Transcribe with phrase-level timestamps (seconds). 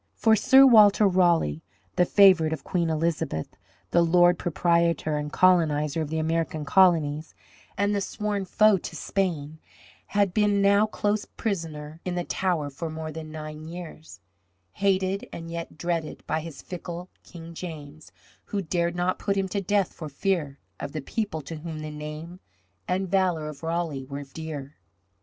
[0.15, 1.61] For Sir Walter Raleigh,
[1.95, 3.55] the favourite of Queen Elizabeth,
[3.91, 7.35] the lord proprietor and colonizer of the American colonies,
[7.77, 9.59] and the sworn foe to Spain,
[10.07, 14.21] had been now close prisoner in the Tower for more than nine years,
[14.71, 18.11] hated and yet dreaded by this fickle King James,
[18.45, 21.91] who dared not put him to death for fear of the people to whom the
[21.91, 22.39] name
[22.87, 24.77] and valour of Raleigh were dear.